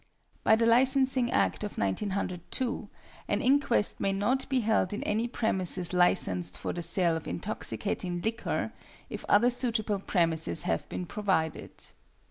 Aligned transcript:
By 0.43 0.55
the 0.55 0.65
Licensing 0.65 1.29
Act 1.29 1.63
of 1.63 1.77
1902, 1.77 2.89
an 3.27 3.39
inquest 3.39 3.99
may 3.99 4.11
not 4.11 4.49
be 4.49 4.61
held 4.61 4.93
in 4.93 5.03
any 5.03 5.27
premises 5.27 5.93
licensed 5.93 6.57
for 6.57 6.73
the 6.73 6.81
sale 6.81 7.15
of 7.15 7.27
intoxicating 7.27 8.19
liquor 8.19 8.73
if 9.11 9.23
other 9.29 9.51
suitable 9.51 9.99
premises 9.99 10.63
have 10.63 10.89
been 10.89 11.05
provided. 11.05 11.85